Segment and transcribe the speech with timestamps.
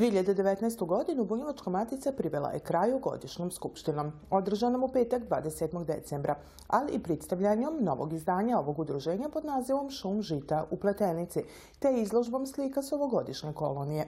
[0.00, 0.86] 2019.
[0.86, 5.84] godinu Bunjevačka matica privela je kraju godišnjom skupštinom, održanom u petak 27.
[5.84, 6.36] decembra,
[6.68, 11.44] ali i predstavljanjem novog izdanja ovog udruženja pod nazivom Šum žita u Pletenici,
[11.78, 14.06] te izložbom slika s ovogodišnje kolonije.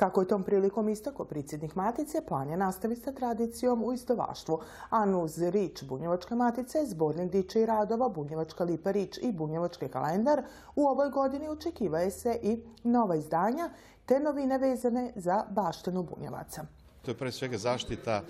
[0.00, 5.04] Kako je tom prilikom istako predsjednik Matice, plan je nastaviti sa tradicijom u istovaštvu, a
[5.06, 10.42] nuz rič Bunjevačke matice, zbornik diče i radova, Bunjevačka lipa rič i Bunjevački kalendar,
[10.76, 13.70] u ovoj godini očekivaje se i nova izdanja,
[14.06, 16.64] te novine vezane za baštenu Bunjevaca.
[17.02, 18.22] To je pre svega zaštita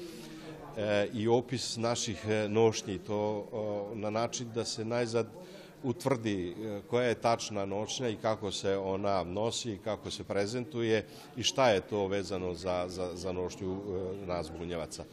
[0.77, 3.47] e, i opis naših e, nošnji, to
[3.95, 5.27] na način da se najzad
[5.83, 11.43] utvrdi e, koja je tačna noćnja i kako se ona nosi, kako se prezentuje i
[11.43, 15.05] šta je to vezano za, za, za nošnju e, nas bunjevaca.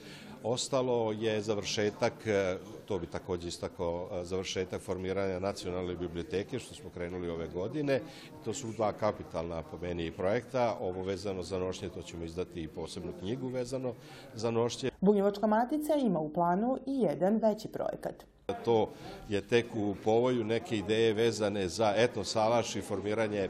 [0.44, 7.30] Ostalo je završetak, e, to bi takođe istakao, završetak formiranja nacionalne biblioteke, što smo krenuli
[7.30, 8.02] ove godine.
[8.46, 10.78] To su dva kapitalna po meni projekta.
[10.82, 13.94] Ovo vezano za nošnje, to ćemo izdati i posebnu knjigu vezano
[14.36, 14.90] za nošnje.
[15.02, 18.37] Bunjevačka matica ima u planu i jedan veći projekat.
[18.66, 18.90] To
[19.30, 23.50] je tek u povoju neke ideje vezane za etnosalaš i formiranje e,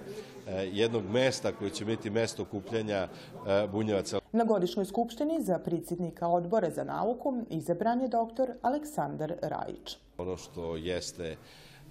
[0.73, 3.07] jednog mesta koje će biti mesto kupljanja e,
[3.71, 4.19] bunjevaca.
[4.31, 9.97] Na godišnjoj skupštini za predsjednika odbora za nauku izabran je doktor Aleksandar Rajić.
[10.17, 11.35] Ono što jeste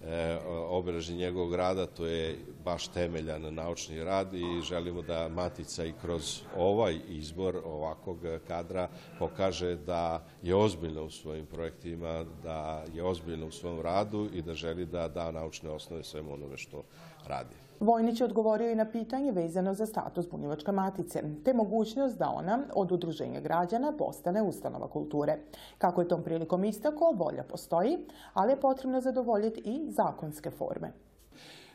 [0.05, 5.95] e, obeleži njegovog rada, to je baš temeljan naučni rad i želimo da Matica i
[6.01, 8.89] kroz ovaj izbor ovakvog kadra
[9.19, 14.55] pokaže da je ozbiljna u svojim projektima, da je ozbiljna u svom radu i da
[14.55, 16.83] želi da da naučne osnove svemu onome što
[17.27, 17.66] radi.
[17.81, 22.59] Vojnić je odgovorio i na pitanje vezano za status Bunjevačke matice, te mogućnost da ona
[22.75, 25.39] od udruženja građana postane ustanova kulture.
[25.79, 27.99] Kako je tom prilikom istako, volja postoji,
[28.35, 30.93] ali je potrebno zadovoljiti i zakonske forme.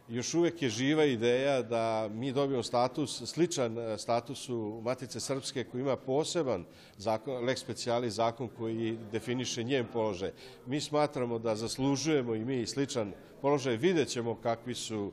[0.09, 5.81] Još uvek je živa ideja da mi dobijemo status, sličan e, statusu Matice Srpske koji
[5.81, 6.65] ima poseban
[6.97, 10.31] zakon, lex speciali zakon koji definiše njen položaj.
[10.65, 13.77] Mi smatramo da zaslužujemo i mi sličan položaj.
[13.77, 15.11] Vidjet ćemo kakvi su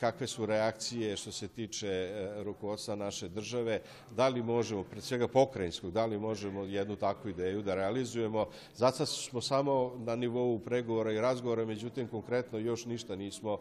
[0.00, 3.80] kakve su reakcije što se tiče e, rukovodstva naše države,
[4.16, 8.46] da li možemo, pred svega pokrajinskog, da li možemo jednu takvu ideju da realizujemo.
[8.74, 13.58] Zato smo samo na nivou pregovora i razgovora, međutim konkretno još ništa nismo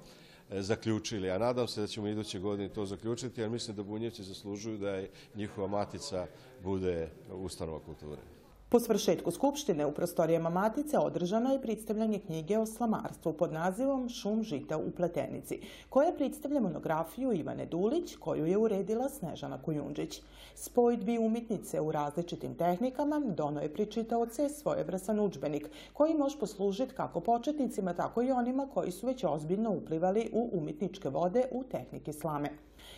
[0.50, 1.32] e, zaključili.
[1.32, 5.04] A nadam se da ćemo iduće godine to zaključiti, jer mislim da Bunjevci zaslužuju da
[5.36, 6.28] njihova matica
[6.64, 8.35] bude ustanova kulture.
[8.70, 14.44] Po svršetku Skupštine u prostorijama Matice održano je predstavljanje knjige o slamarstvu pod nazivom Šum
[14.44, 15.60] žita u Pletenici,
[15.90, 20.22] koja predstavlja monografiju Ivane Dulić, koju je uredila Snežana Kujundžić.
[20.56, 27.94] Spojdbi umitnice u različitim tehnikama dono je pričitaoce svojevrasan učbenik, koji može poslužiti kako početnicima,
[27.94, 32.50] tako i onima koji su već ozbiljno uplivali u umitničke vode u tehnike slame.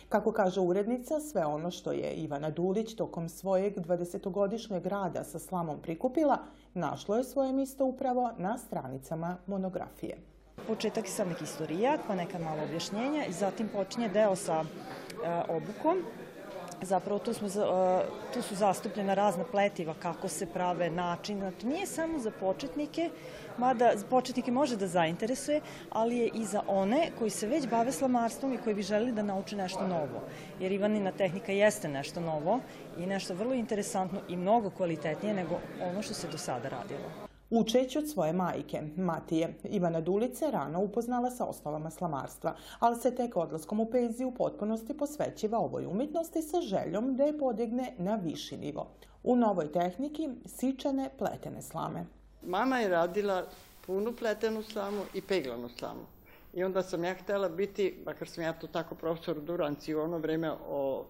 [0.08, 5.78] Kako kaže urednica, sve ono što je Ivana Dulić tokom svojeg 20-godišnjeg rada sa slamom
[5.82, 6.38] prikupila,
[6.74, 10.16] našlo je svoje mjesto upravo na stranicama monografije.
[10.66, 15.42] Početak je sam neki istorijat, pa neka malo objašnjenja i zatim počinje deo sa e,
[15.48, 16.02] obukom
[16.82, 21.38] Zapravo tu, smo, e, tu su zastupljena razna pletiva, kako se prave način.
[21.38, 23.10] Znači, nije samo za početnike,
[23.58, 25.60] mada početnike može da zainteresuje,
[25.90, 29.22] ali je i za one koji se već bave slamarstvom i koji bi želeli da
[29.22, 30.22] nauče nešto novo.
[30.60, 32.60] Jer Ivanina tehnika jeste nešto novo
[32.98, 35.60] i nešto vrlo interesantno i mnogo kvalitetnije nego
[35.90, 37.28] ono što se do sada radilo.
[37.50, 43.36] Učeći od svoje majke, Matije, Ivana Dulice rano upoznala sa osnovama slamarstva, ali se tek
[43.36, 48.56] odlaskom u penziju u potpunosti posvećiva ovoj umjetnosti sa željom da je podigne na viši
[48.56, 48.86] nivo.
[49.22, 52.17] U novoj tehniki sičane pletene slame.
[52.42, 53.46] Mama je radila
[53.86, 56.06] punu pletenu slamu i peglanu slamu.
[56.54, 60.18] I onda sam ja htela biti, makar sam ja to tako profesor Duranci u ono
[60.18, 61.04] vreme o,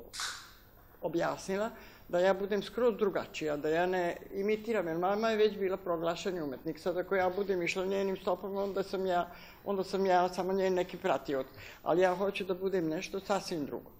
[1.03, 1.71] objasnila,
[2.09, 6.41] da ja budem skroz drugačija, da ja ne imitiram, jer mama je već bila proglašeni
[6.41, 6.79] umetnik.
[6.79, 9.29] Sad ako ja budem išla njenim stopama, onda sam ja,
[9.65, 11.47] onda sam ja samo njen neki pratioc.
[11.83, 13.98] Ali ja hoću da budem nešto sasvim drugo.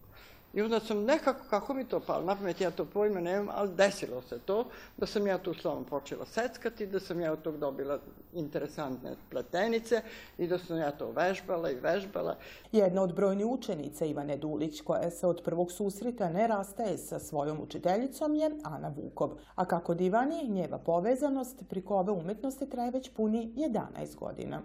[0.55, 3.75] I onda sam nekako, kako mi to palo, na pamet ja to pojma nemam, ali
[3.75, 4.65] desilo se to,
[4.97, 7.99] da sam ja tu slavom počela seckati, da sam ja od tog dobila
[8.33, 10.03] interesantne pletenice
[10.39, 12.37] i da sam ja to vežbala i vežbala.
[12.73, 17.61] Jedna od brojnih učenica Ivane Dulić, koja se od prvog susreta ne rastaje sa svojom
[17.61, 19.31] učiteljicom, je Ana Vukov.
[19.55, 24.63] A kako divani, njeva povezanost priko ove umetnosti traje već puni 11 godina.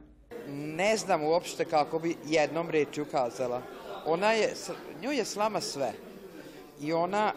[0.50, 3.62] Ne znam uopšte kako bi jednom reči ukazala
[4.06, 4.54] ona je,
[5.02, 5.94] nju je slama sve.
[6.82, 7.34] I ona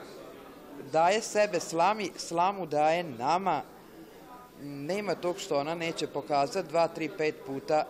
[0.92, 3.62] daje sebe slami, slamu daje nama.
[4.62, 7.84] Nema tog što ona neće pokazati dva, tri, pet puta,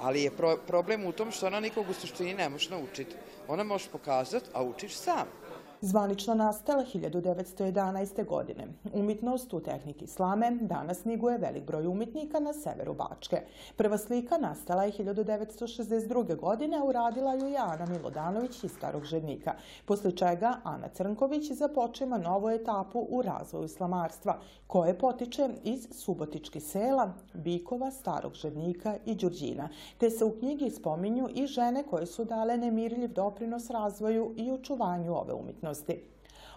[0.00, 3.14] ali je pro, problem u tom što ona nikog u suštini ne može naučiti.
[3.48, 5.39] Ona može pokazati, a učiš sam.
[5.82, 8.26] Zvanično nastala 1911.
[8.26, 8.66] godine.
[8.92, 13.40] Umjetnost u tehniki slame danas niguje velik broj umjetnika na severu Bačke.
[13.76, 16.36] Prva slika nastala je 1962.
[16.36, 19.54] godine, a uradila ju je Ana Milodanović iz Starog Žednika,
[19.84, 27.12] posle čega Ana Crnković započema novu etapu u razvoju slamarstva, koje potiče iz subotičkih sela,
[27.34, 29.68] Bikova, Starog Žednika i Đurđina,
[29.98, 35.14] te se u knjigi spominju i žene koje su dale nemirljiv doprinos razvoju i očuvanju
[35.14, 36.00] ove umjetnosti umetnosti.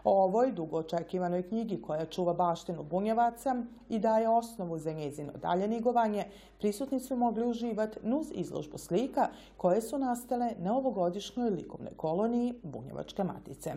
[0.04, 3.56] O ovoj dugo očekivanoj knjigi koja čuva baštinu bunjevaca
[3.90, 6.26] i daje osnovu za njezino dalje nigovanje,
[6.60, 9.28] prisutni su mogli uživati nuz izložbu slika
[9.58, 13.76] koje su nastale na ovogodišnjoj likovnoj koloniji Bunjevačke matice.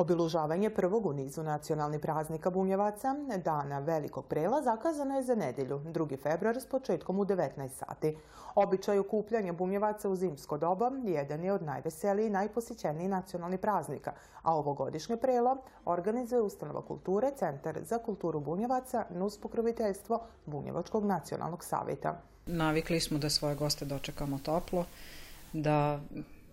[0.00, 3.14] Obilužavanje prvog u nizu nacionalnih praznika Bunjevaca,
[3.44, 6.22] dana velikog prela, zakazano je za nedelju, 2.
[6.22, 8.16] februar s početkom u 19 sati.
[8.54, 14.12] Običaj okupljanja Bunjevaca u zimsko doba jedan je od najveseliji i najposjećeniji nacionalnih praznika,
[14.42, 22.20] a ovogodišnje prelo organizuje Ustanova kulture Centar za kulturu Bunjevaca NUS pokroviteljstvo Bunjevačkog nacionalnog savjeta.
[22.46, 24.84] Navikli smo da svoje goste dočekamo toplo,
[25.52, 26.00] da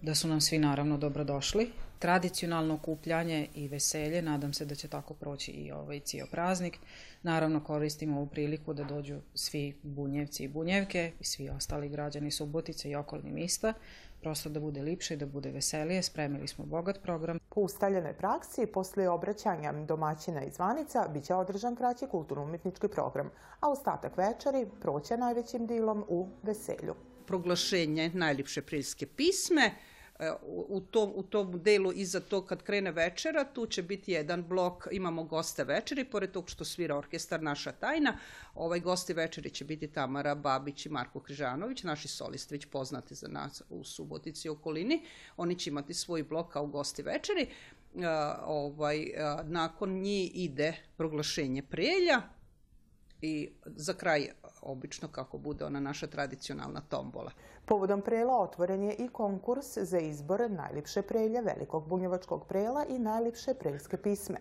[0.08, 1.72] da su nam svi naravno dobrodošli.
[2.00, 6.80] Tradicionalno okupljanje i veselje, nadam se da će tako proći i ovaj cijel praznik.
[7.24, 12.90] Naravno koristimo ovu priliku da dođu svi bunjevci i bunjevke i svi ostali građani Subotice
[12.90, 13.74] i okolnih mista,
[14.22, 16.04] prosto da bude lipše i da bude veselije.
[16.04, 17.40] Spremili smo bogat program.
[17.50, 23.70] Po ustaljenoj praksi, posle obraćanja domaćina i zvanica, bit će održan kraći kulturno-umetnički program, a
[23.70, 26.96] ostatak večeri proće najvećim dilom u veselju
[27.28, 29.72] proglašenje najljepše priljske pisme.
[30.20, 30.32] E,
[30.68, 34.88] u tom, u tom delu iza to kad krene večera, tu će biti jedan blok,
[34.92, 38.18] imamo goste večeri, pored tog što svira orkestar Naša tajna,
[38.56, 43.28] ovaj gosti večeri će biti Tamara Babić i Marko Križanović, naši solisti već poznati za
[43.28, 45.06] nas u Subotici i okolini.
[45.38, 47.48] Oni će imati svoj blok kao gosti večeri.
[47.94, 48.04] Uh,
[48.46, 52.22] ovaj, uh, nakon njih ide proglašenje prelja,
[53.22, 54.28] i za kraj
[54.62, 57.32] obično kako bude ona naša tradicionalna tombola.
[57.66, 63.54] Povodom prela otvoren je i konkurs za izbor najljepše prelje Velikog bunjevačkog prela i najljepše
[63.54, 64.38] preljske pisme.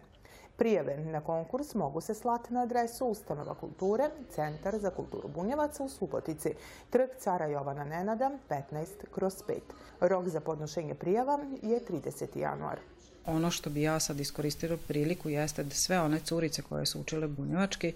[0.56, 5.88] Prijave na konkurs mogu se slati na adresu Ustanova kulture, Centar za kulturu Bunjevaca u
[5.88, 6.54] Subotici,
[6.90, 9.60] trg cara Jovana Nenada, 15 kroz 5.
[10.00, 12.38] Rok za podnošenje prijava je 30.
[12.38, 12.78] januar.
[13.26, 17.28] Ono što bi ja sad iskoristila priliku jeste da sve one curice koje su učile
[17.28, 17.92] bunjevački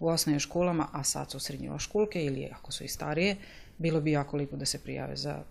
[0.00, 3.36] u osnovnim školama, a sad su srednjoškolke ili ako su i starije,
[3.78, 5.42] bilo bi jako lipo da se prijave za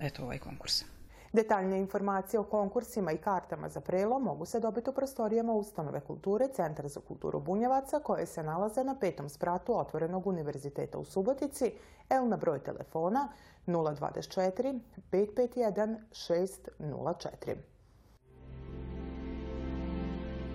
[0.00, 0.84] eto ovaj konkurs.
[1.32, 6.48] Detaljne informacije o konkursima i kartama za prelo mogu se dobiti u prostorijama Ustanove kulture
[6.54, 11.72] Centar za kulturu Bunjevaca koje se nalaze na petom spratu Otvorenog univerziteta u Subotici,
[12.08, 13.28] el na broj telefona
[13.66, 14.80] 024
[15.12, 17.54] 551 604.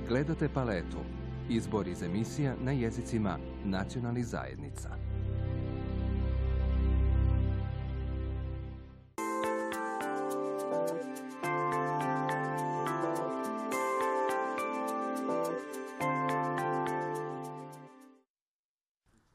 [0.07, 0.97] Gledate paletu.
[1.49, 4.89] Izbor iz emisija na jezicima nacionalnih zajednica.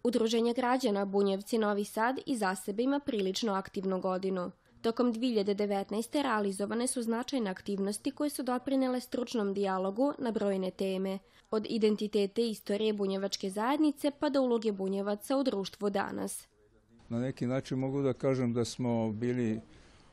[0.03, 4.50] Udruženje građana Bunjevci Novi Sad i za sebe ima prilično aktivnu godinu.
[4.83, 6.23] Tokom 2019.
[6.23, 11.19] realizovane su značajne aktivnosti koje su doprinele stručnom dijalogu na brojne teme,
[11.51, 16.47] od identitete i istorije bunjevačke zajednice pa do uloge bunjevaca u društvu danas.
[17.09, 19.61] Na neki način mogu da kažem da smo bili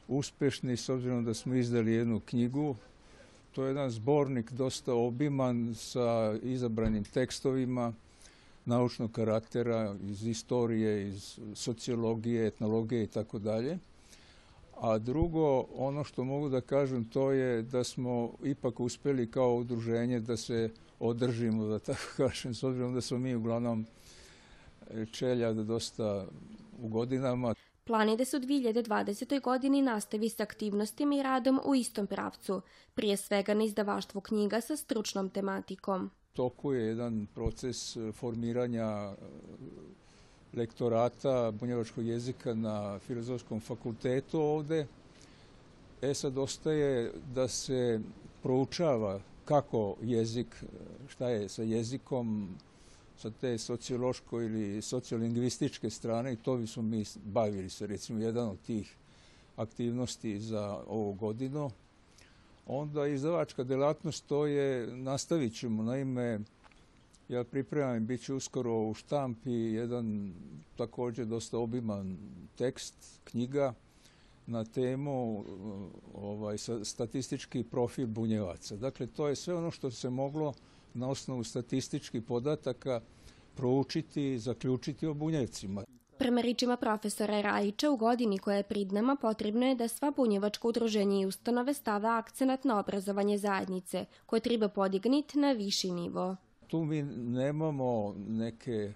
[0.07, 2.75] uspešni s obzirom da smo izdali jednu knjigu.
[3.51, 7.93] To je jedan zbornik dosta obiman sa izabranim tekstovima
[8.65, 13.77] naučnog karaktera iz istorije, iz sociologije, etnologije i tako dalje.
[14.81, 20.19] A drugo, ono što mogu da kažem, to je da smo ipak uspeli kao udruženje
[20.19, 20.69] da se
[20.99, 23.85] održimo, da tako kažem, s obzirom da smo mi uglavnom
[24.89, 26.25] e, čelja da dosta
[26.81, 27.55] u godinama.
[27.83, 29.41] Plan je da se u 2020.
[29.41, 32.61] godini nastavi s aktivnostima i radom u istom pravcu,
[32.93, 36.11] prije svega na izdavaštvu knjiga sa stručnom tematikom.
[36.33, 39.15] Toku je jedan proces formiranja
[40.57, 44.87] lektorata bunjevačkog jezika na Filozofskom fakultetu ovde.
[46.01, 47.99] E sad ostaje da se
[48.43, 50.63] proučava kako jezik,
[51.07, 52.49] šta je sa jezikom,
[53.17, 58.49] sa te sociološko ili sociolingvističke strane i to bi smo mi bavili se, recimo, jedan
[58.49, 58.95] od tih
[59.55, 61.71] aktivnosti za ovu godinu.
[62.67, 66.39] Onda izdavačka delatnost, to je, nastavit ćemo, naime,
[67.29, 70.33] Ja pripremam, bit će uskoro u štampi jedan
[70.75, 72.17] također dosta obiman
[72.55, 73.73] tekst, knjiga
[74.45, 75.45] na temu
[76.13, 78.75] ovaj, statistički profil bunjevaca.
[78.75, 80.53] Dakle, to je sve ono što se moglo
[80.93, 83.01] na osnovu statističkih podataka
[83.55, 85.83] proučiti i zaključiti o bunjevcima.
[86.17, 90.67] Prema ričima profesora Rajića, u godini koja je prid nama potrebno je da sva bunjevačka
[90.67, 96.35] udruženja i ustanove stave akcenat na obrazovanje zajednice, koje treba podigniti na viši nivo.
[96.67, 98.93] Tu mi nemamo neke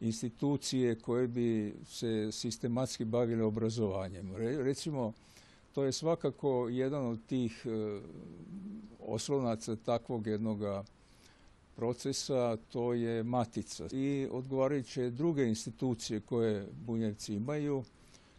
[0.00, 4.36] institucije koje bi se sistematski bavile obrazovanjem.
[4.36, 5.12] Recimo,
[5.74, 8.00] to je svakako jedan od tih e,
[9.84, 10.84] takvog jednoga
[11.76, 17.84] procesa, to je matica i odgovarajuće druge institucije koje Bunjevci imaju.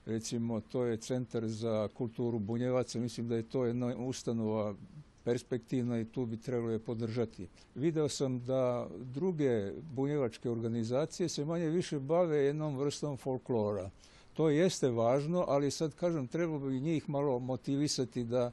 [0.06, 3.00] Recimo, to je Centar za kulturu Bunjevaca.
[3.00, 4.76] Mislim da je to jedna ustanova
[5.26, 7.48] perspektivna i tu bi trebalo je podržati.
[7.76, 13.90] Video sam da druge bunjevačke organizacije se manje više bave jednom vrstom folklora.
[14.34, 18.52] To jeste važno, ali sad kažem, trebalo bi njih malo motivisati da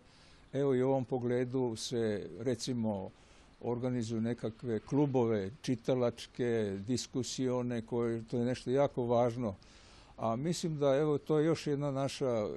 [0.52, 3.10] evo i u ovom pogledu se recimo
[3.60, 9.54] organizuju nekakve klubove čitalačke, diskusione, koje, to je nešto jako važno.
[10.16, 12.48] A mislim da evo to je još jedna naša,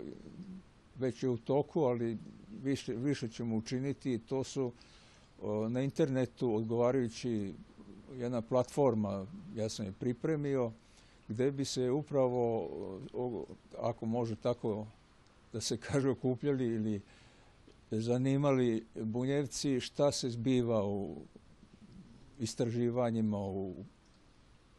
[1.00, 2.18] već je u toku, ali
[2.64, 4.20] više, više ćemo učiniti.
[4.20, 4.72] To su
[5.70, 7.54] na internetu odgovarajući
[8.18, 9.26] jedna platforma,
[9.56, 10.72] ja sam je pripremio,
[11.28, 12.70] gde bi se upravo,
[13.80, 14.88] ako može tako
[15.54, 17.02] da se kaže, okupljali ili
[17.92, 21.16] zanimali bunjevci šta se zbiva u
[22.40, 23.76] istraživanjima, u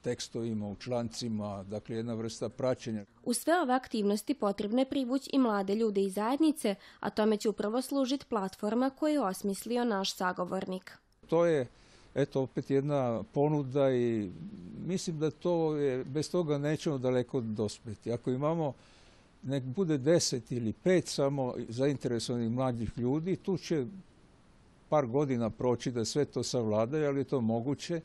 [0.07, 3.05] tekstovima, u člancima, dakle jedna vrsta praćenja.
[3.25, 7.49] U sve ove aktivnosti potrebno je privući i mlade ljude i zajednice, a tome će
[7.49, 10.93] upravo služiti platforma koju je osmislio naš sagovornik.
[11.29, 11.67] To je
[12.15, 14.31] eto opet jedna ponuda i
[14.87, 18.13] mislim da to je, bez toga nećemo daleko dospeti.
[18.13, 18.73] Ako imamo
[19.43, 23.87] nek bude deset ili pet samo zainteresovanih mlađih ljudi, tu će
[24.89, 28.01] par godina proći da sve to savladaju, ali je to moguće.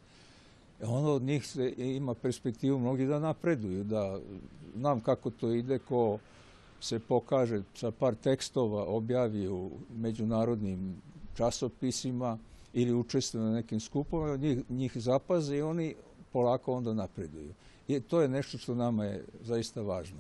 [0.88, 4.20] Ono od njih ima perspektivu mnogi da napreduju, da
[4.76, 6.20] znam kako to ide, ko
[6.80, 11.02] se pokaže sa par tekstova, objavi u međunarodnim
[11.38, 12.38] časopisima
[12.74, 15.96] ili učestvuje na nekim skupovima, njih, njih zapaze i oni
[16.32, 17.54] polako onda napreduju.
[17.88, 20.20] I to je nešto što nama je zaista važno.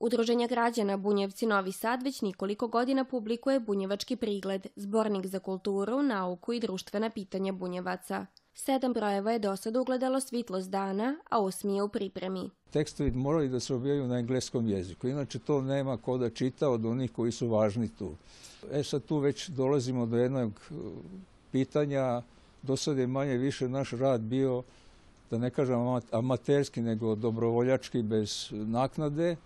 [0.00, 6.52] Udruženje građana Bunjevci Novi Sad već nikoliko godina publikuje Bunjevački prigled, zbornik za kulturu, nauku
[6.52, 8.26] i društvena pitanja Bunjevaca.
[8.54, 12.50] Sedam brojeva je do sada ugledalo svitlost dana, a osmi je u pripremi.
[12.70, 16.84] Tekstovi morali da se objavaju na engleskom jeziku, inače to nema ko da čita od
[16.84, 18.14] onih koji su važni tu.
[18.72, 20.76] E sad tu već dolazimo do jednog uh,
[21.52, 22.22] pitanja,
[22.62, 24.62] do sada je manje više naš rad bio,
[25.30, 25.78] da ne kažem
[26.10, 29.36] amaterski, nego dobrovoljački bez naknade,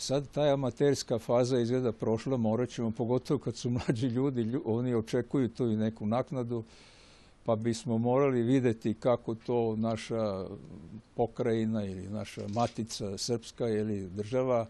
[0.00, 5.48] Sad ta amaterska faza izgleda prošla, morat ćemo, pogotovo kad su mlađi ljudi, oni očekuju
[5.48, 6.64] tu i neku naknadu,
[7.44, 10.46] pa bismo morali videti kako to naša
[11.14, 14.66] pokrajina ili naša matica srpska ili država,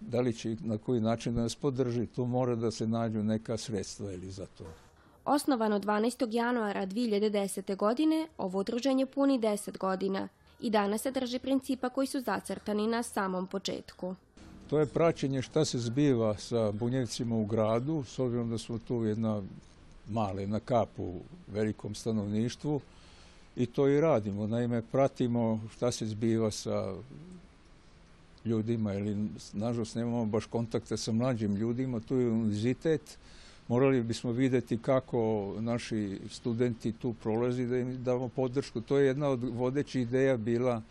[0.00, 3.56] da li će na koji način da nas podrži, tu mora da se nađu neka
[3.56, 4.64] sredstva ili za to.
[5.24, 6.34] Osnovano 12.
[6.34, 7.76] januara 2010.
[7.76, 10.28] godine, ovo udruženje puni 10 godina
[10.60, 14.14] i danas se drži principa koji su zacrtani na samom početku.
[14.70, 18.94] To je praćenje šta se zbiva sa bunjevcima u gradu, s obzirom da smo tu
[18.94, 19.42] jedna
[20.08, 22.80] mala, jedna kap u velikom stanovništvu
[23.56, 24.46] i to i radimo.
[24.46, 26.94] Naime, pratimo šta se zbiva sa
[28.44, 33.18] ljudima ili nažalost nemamo baš kontakta sa mlađim ljudima, tu je univerzitet,
[33.68, 38.80] morali bismo videti kako naši studenti tu prolazi da im damo podršku.
[38.80, 40.82] To je jedna od vodećih ideja bila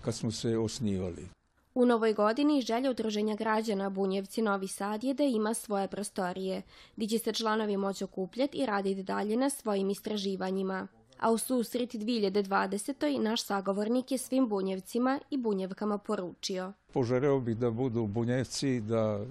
[0.00, 1.26] kad smo se osnivali.
[1.74, 6.62] U novoj godini želja udruženja građana Bunjevci Novi Sad je da ima svoje prostorije,
[6.96, 10.88] gdje će se članovi moći okupljati i raditi dalje na svojim istraživanjima.
[11.20, 13.20] A u susret 2020.
[13.20, 16.72] naš sagovornik je svim bunjevcima i bunjevkama poručio.
[16.92, 19.24] Poželeo bih da budu bunjevci, da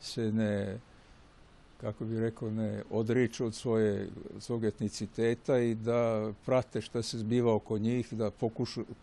[0.00, 0.78] se ne
[1.80, 4.08] kako bih rekao, ne odriču od svoje,
[4.40, 8.30] svog etniciteta i da prate šta se zbiva oko njih, da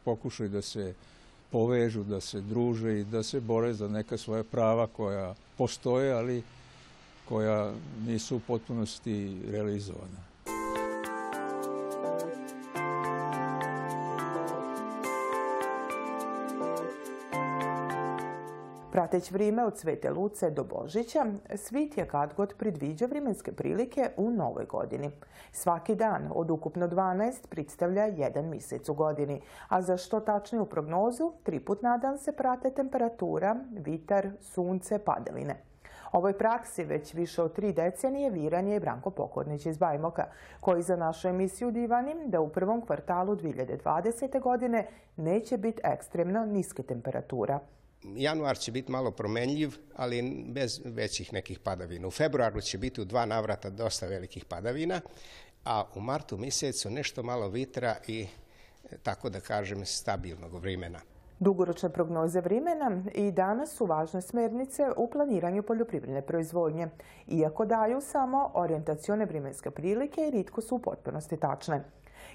[0.03, 0.93] pokušaju da se
[1.53, 6.43] povežu, da se druže i da se bore za neka svoja prava koja postoje, ali
[7.29, 7.71] koja
[8.07, 10.32] nisu u potpunosti realizovana.
[18.93, 24.31] Prateć vrijeme od Svete Luce do Božića, svit je kad god predviđa vremenske prilike u
[24.31, 25.11] novoj godini.
[25.51, 31.31] Svaki dan od ukupno 12 predstavlja jedan mjesec u godini, a za što tačniju prognozu,
[31.43, 35.55] tri put na dan se prate temperatura, vitar, sunce, padeline.
[36.11, 40.25] Ovoj praksi već više od tri decenije viran je Branko Pokornić iz Bajmoka,
[40.59, 44.41] koji za našu emisiju divanim da u prvom kvartalu 2020.
[44.41, 47.59] godine neće biti ekstremno niske temperatura.
[48.03, 52.07] Januar će biti malo promenljiv, ali bez većih nekih padavina.
[52.07, 55.01] U februaru će biti u dva navrata dosta velikih padavina,
[55.65, 58.27] a u martu mjesecu nešto malo vitra i
[59.03, 60.99] tako da kažem stabilnog vremena.
[61.39, 66.87] Dugoročne prognoze vremena i danas su važne smernice u planiranju poljoprivredne proizvodnje,
[67.27, 71.83] iako daju samo orijentacione vremenske prilike i ritko su u potpunosti tačne.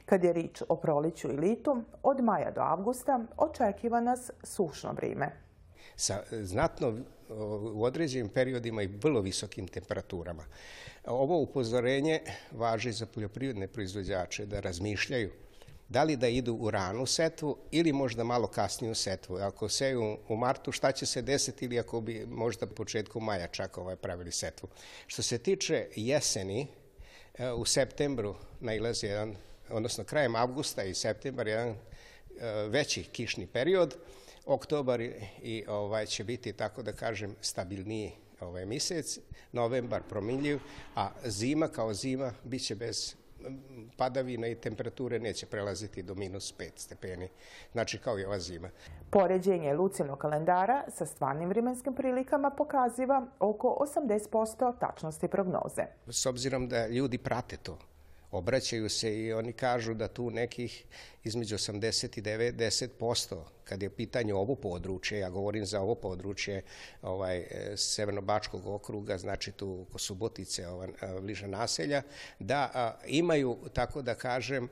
[0.07, 5.48] Kad je rič o proliću i litu, od maja do avgusta očekiva nas sušno vrijeme.
[5.97, 6.99] Sa znatno
[7.75, 10.45] u određenim periodima i vrlo visokim temperaturama.
[11.05, 12.21] Ovo upozorenje
[12.53, 15.31] važi za poljoprivredne proizvođače da razmišljaju
[15.89, 19.37] da li da idu u ranu setvu ili možda malo kasniju setvu.
[19.37, 23.79] Ako seju u martu, šta će se desiti ili ako bi možda početku maja čak
[23.79, 24.69] ovaj pravili setvu.
[25.07, 26.67] Što se tiče jeseni,
[27.35, 29.37] e, u septembru nailazi jedan,
[29.71, 31.77] odnosno krajem avgusta i septembar, jedan e,
[32.69, 33.97] veći kišni period.
[34.49, 35.01] Oktobar
[35.43, 39.19] i ovaj će biti, tako da kažem, stabilniji ovaj mjesec,
[39.53, 40.59] novembar prominljiv,
[40.95, 43.15] a zima kao zima bit će bez
[43.97, 47.29] padavina i temperature neće prelaziti do minus 5 stepeni,
[47.73, 48.71] znači kao i ova zima.
[49.11, 55.83] Poređenje Lucinog kalendara sa stvarnim vremenskim prilikama pokaziva oko 80% tačnosti prognoze.
[56.07, 57.79] S obzirom da ljudi prate to,
[58.31, 60.85] obraćaju se i oni kažu da tu nekih
[61.25, 66.63] između 80 i 90% kad je pitanje ovo područje, ja govorim za ovo područje
[67.03, 70.89] ovaj, Severnobačkog okruga, znači tu oko Subotice, ova,
[71.21, 72.03] bliža naselja,
[72.39, 74.69] da imaju, tako da kažem,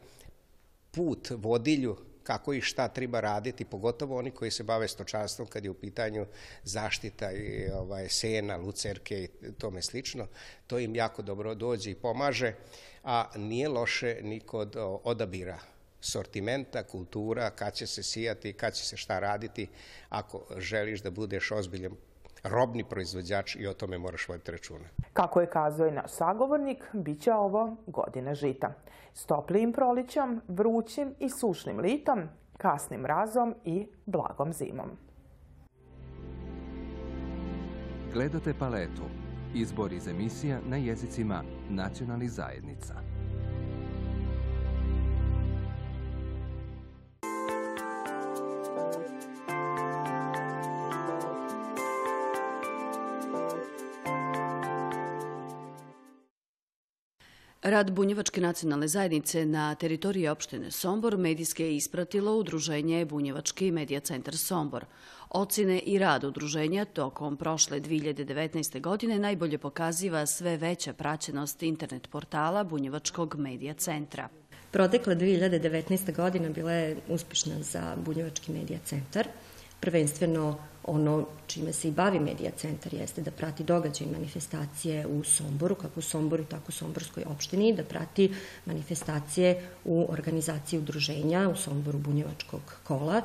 [0.90, 5.70] put, vodilju kako i šta treba raditi, pogotovo oni koji se bave stočarstvom kad je
[5.70, 6.26] u pitanju
[6.64, 10.26] zaštita i ovaj, sena, lucerke i tome slično.
[10.66, 12.54] To im jako dobro dođe i pomaže,
[13.04, 15.58] a nije loše ni kod odabira
[16.00, 19.68] sortimenta, kultura, kad će se sijati, kad će se šta raditi.
[20.08, 21.96] Ako želiš da budeš ozbiljan
[22.48, 24.85] robni proizvođač i o tome moraš voditi računa.
[25.12, 28.72] Kako je kazao i naš sagovornik, bit će ovo godina žita.
[29.12, 34.90] S toplijim prolićom, vrućim i sušnim litom, kasnim mrazom i blagom zimom.
[38.12, 39.02] Gledate paletu.
[39.54, 43.15] Izbor iz emisija na jezicima nacionalnih zajednica.
[57.66, 64.37] Rad Bunjevačke nacionalne zajednice na teritoriji opštine Sombor medijske je ispratilo Udruženje Bunjevački medija centar
[64.37, 64.85] Sombor.
[65.31, 68.81] Ocine i rad udruženja tokom prošle 2019.
[68.81, 74.29] godine najbolje pokaziva sve veća praćenost internet portala Bunjevačkog medija centra.
[74.70, 76.16] Protekla 2019.
[76.16, 79.29] godina bila je uspešna za Bunjevački medija centar.
[79.80, 85.74] Prvenstveno ono čime se i bavi Medija centar jeste da prati događaj manifestacije u Somboru,
[85.74, 88.34] kako u Somboru, tako u Somborskoj opštini, da prati
[88.66, 93.22] manifestacije u organizaciji udruženja u Somboru Bunjevačkog kola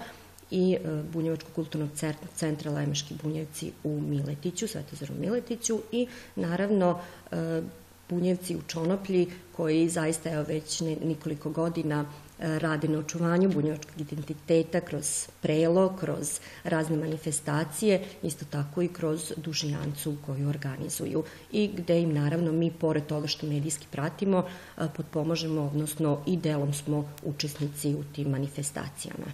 [0.51, 1.89] i e, Bunjevačkog kulturnog
[2.35, 6.99] centra Lemeški Bunjevci u Miletiću, Svetozaru Miletiću i naravno
[7.31, 7.61] e,
[8.09, 12.05] Bunjevci u Čonoplji koji zaista je već nekoliko godina
[12.41, 20.15] rade na očuvanju bunjevačkog identiteta kroz prelo, kroz razne manifestacije, isto tako i kroz dužijancu
[20.25, 24.45] koju organizuju i gde im naravno mi, pored toga što medijski pratimo,
[24.97, 29.25] potpomažemo, odnosno i delom smo učesnici u tim manifestacijama.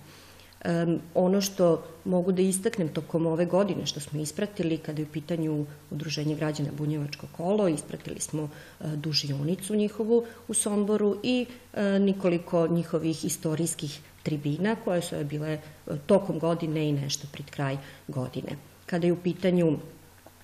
[1.13, 5.65] Ono što mogu da istaknem tokom ove godine što smo ispratili kada je u pitanju
[5.91, 13.26] Udruženje građana Bunjevačko kolo, ispratili smo uh, dužionicu njihovu u Somboru i uh, nikoliko njihovih
[13.26, 18.58] istorijskih tribina koje su bile uh, tokom godine i nešto pred kraj godine.
[18.86, 19.78] Kada je u pitanju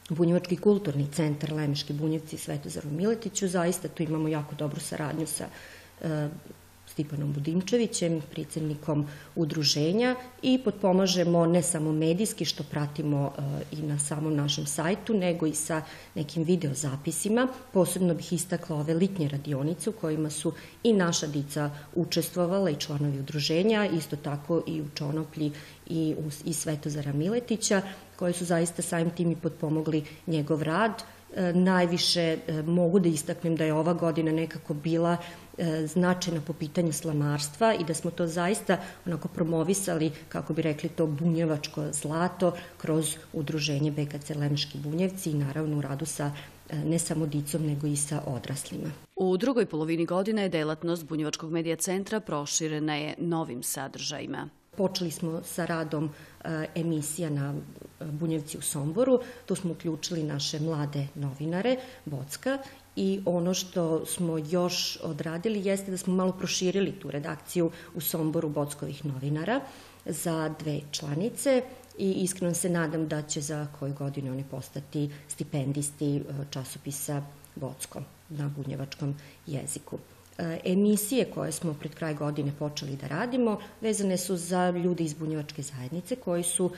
[0.10, 5.48] Bunjevački kulturni centar Lemeški Bunjevci Svetozaru Miletiću, zaista tu imamo jako dobru saradnju sa
[6.94, 13.32] Stipanom Budimčevićem, predsjednikom udruženja i potpomažemo ne samo medijski što pratimo
[13.72, 15.82] i na samom našem sajtu, nego i sa
[16.16, 17.48] nekim videozapisima.
[17.72, 20.54] Posebno bih istakla ove litnje radionice u kojima su
[20.84, 25.52] i naša dica učestvovala i članovi udruženja, isto tako i u Čonoplji
[25.88, 27.82] i, u, i Svetozara Miletića,
[28.16, 31.04] koji su zaista samim tim i potpomogli njegov rad.
[31.36, 35.43] E, najviše e, mogu da istaknem da je ova godina nekako bila e,
[35.86, 41.08] značajna po pitanju slamarstva i da smo to zaista onako promovisali, kako bi rekli to,
[41.08, 46.32] bunjevačko zlato kroz udruženje BKC Lemški bunjevci i naravno u radu sa
[46.86, 48.90] ne samo dicom, nego i sa odraslima.
[49.16, 54.50] U drugoj polovini godine je delatnost Bunjevačkog medija centra proširena je novim sadržajima.
[54.78, 56.10] Počeli smo sa radom
[56.76, 57.54] emisija na
[58.00, 59.20] Bunjevci u Somboru.
[59.46, 62.58] Tu smo uključili naše mlade novinare, Bocka,
[62.96, 68.50] i ono što smo još odradili jeste da smo malo proširili tu redakciju u Somboru
[68.50, 69.62] Bockovih novinara
[70.06, 71.64] za dve članice
[71.98, 77.24] i iskreno se nadam da će za koju godinu oni postati stipendisti časopisa
[77.56, 79.16] Bocko na bunjevačkom
[79.48, 79.98] jeziku.
[80.38, 85.14] E, emisije koje smo pred kraj godine počeli da radimo vezane su za ljude iz
[85.14, 86.74] bunjevačke zajednice koji su uh,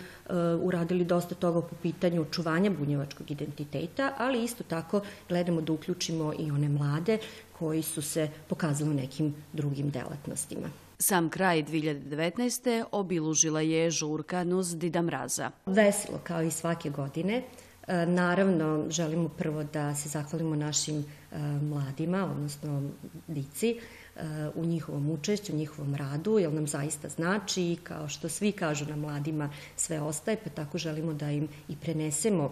[0.62, 6.52] uradili dosta toga po pitanju čuvanja bunjevačkog identiteta, ali isto tako gledamo da uključimo i
[6.52, 7.18] one mlade
[7.60, 10.70] koji su se pokazali u nekim drugim delatnostima.
[11.00, 12.84] Sam kraj 2019.
[12.92, 15.52] obilužila je žurka Nuz Dida Mraza.
[15.66, 17.44] Veselo kao i svake godine.
[17.88, 21.00] E, naravno, želimo prvo da se zahvalimo našim
[21.32, 22.90] e, mladima, odnosno
[23.28, 23.80] dici,
[24.16, 24.22] e,
[24.56, 28.86] u njihovom učešću, u njihovom radu, jer nam zaista znači i kao što svi kažu
[28.86, 32.52] na mladima sve ostaje, pa tako želimo da im i prenesemo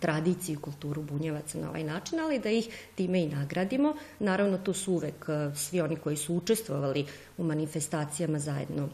[0.00, 3.94] tradiciju i kulturu bunjevaca na ovaj način, ali da ih time i nagradimo.
[4.18, 7.06] Naravno, tu su uvek svi oni koji su učestvovali
[7.38, 8.88] u manifestacijama zajedno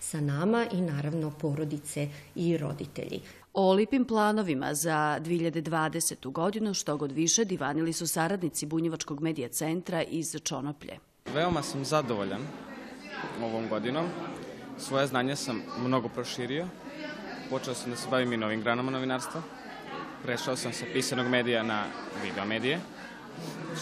[0.00, 3.20] sa nama i naravno porodice i roditelji.
[3.52, 6.32] O lipim planovima za 2020.
[6.32, 10.98] godinu što god više divanili su saradnici Bunjevačkog medija centra iz Čonoplje.
[11.34, 12.40] Veoma sam zadovoljan
[13.42, 14.06] ovom godinom.
[14.78, 16.66] Svoje znanje sam mnogo proširio.
[17.50, 19.42] Počeo sam da se bavim i novim granama novinarstva.
[20.22, 21.84] Prešao sam sa pisanog medija na
[22.22, 22.80] video medije,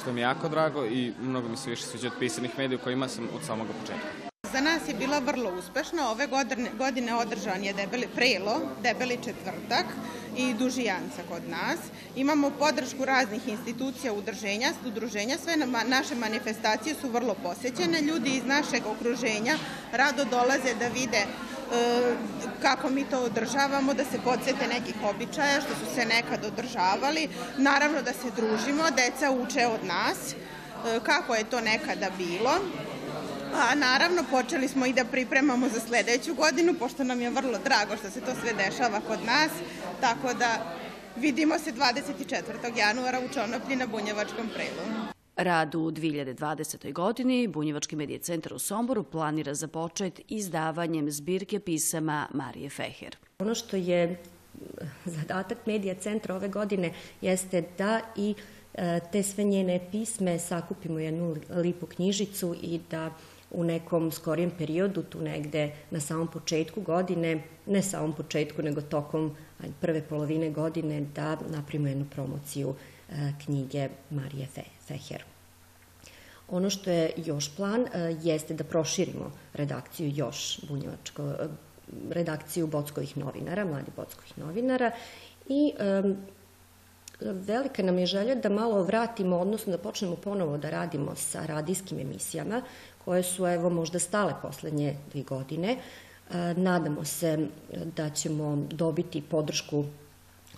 [0.01, 2.85] što mi je jako drago i mnogo mi se više sviđa od pisanih medija u
[2.85, 4.26] kojima sam od samog početka.
[4.53, 6.11] Za nas je bila vrlo uspešna.
[6.11, 9.87] Ove godine, godine održan je debeli prelo, debeli četvrtak
[10.37, 11.79] i dužijanca kod nas.
[12.17, 15.37] Imamo podršku raznih institucija, udruženja, udruženja.
[15.45, 15.57] Sve
[15.87, 18.01] naše manifestacije su vrlo posećene.
[18.01, 19.59] Ljudi iz našeg okruženja
[19.93, 21.27] rado dolaze da vide e,
[22.63, 27.29] kako mi to održavamo, da se podsete nekih običaja što su se nekad održavali.
[27.59, 32.53] Naravno da se družimo, deca uče od nas e, kako je to nekada bilo.
[33.59, 37.97] A naravno počeli smo i da pripremamo za sledeću godinu, pošto nam je vrlo drago
[37.97, 39.51] što se to sve dešava kod nas,
[40.01, 40.77] tako da
[41.17, 42.79] vidimo se 24.
[42.79, 45.13] januara u Čonoplji na Bunjevačkom prelu.
[45.37, 46.93] Rad u 2020.
[46.93, 53.17] godini Bunjevački medije centar u Somboru planira za počet izdavanjem zbirke pisama Marije Feher.
[53.39, 54.23] Ono što je
[55.05, 58.35] zadatak medija centra ove godine jeste da i
[58.75, 63.11] e, te sve njene pisme sakupimo jednu lipu knjižicu i da
[63.51, 69.37] u nekom skorijem periodu, tu negde na samom početku godine, ne samom početku, nego tokom
[69.81, 74.49] prve polovine godine, da napravimo jednu promociju e, knjige Marije
[74.87, 75.25] Feher.
[76.49, 81.49] Ono što je još plan e, jeste da proširimo redakciju još bunjevačko, e,
[82.11, 84.91] redakciju Bockovih novinara, mladi Bockovih novinara
[85.49, 85.73] i
[87.21, 91.99] velika nam je želja da malo vratimo, odnosno da počnemo ponovo da radimo sa radijskim
[91.99, 92.63] emisijama
[93.07, 95.77] koje su evo možda stale poslednje dvi godine.
[96.31, 97.47] E, nadamo se
[97.97, 99.85] da ćemo dobiti podršku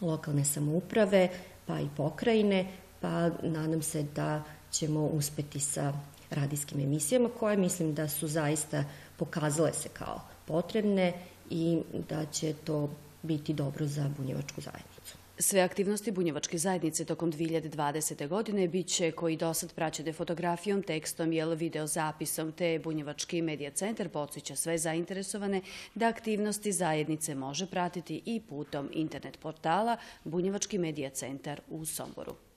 [0.01, 1.29] lokalne samouprave
[1.67, 2.67] pa i pokrajine,
[3.01, 5.93] pa nadam se da ćemo uspeti sa
[6.31, 8.85] radijskim emisijama koje mislim da su zaista
[9.17, 11.13] pokazale se kao potrebne
[11.51, 12.89] i da će to
[13.23, 14.98] biti dobro za bunjevačku zajednicu.
[15.41, 18.29] Sve aktivnosti Bunjevačke zajednice tokom 2020.
[18.29, 24.79] godine biće koji dosad praćene fotografijom, tekstom ili videozapisom, te Bunjevački medija centar podsjeća sve
[24.79, 25.61] zainteresovane
[25.95, 32.48] da aktivnosti zajednice može pratiti i putom internet portala Bunjevački medija centar u Somboru.